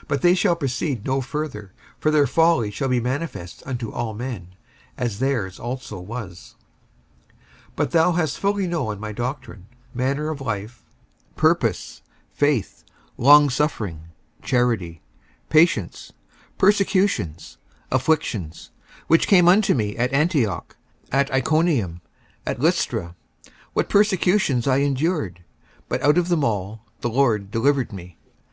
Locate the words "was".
6.00-6.56